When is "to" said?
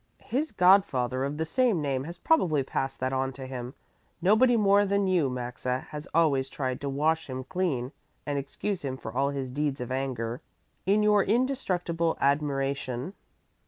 3.33-3.45, 6.81-6.89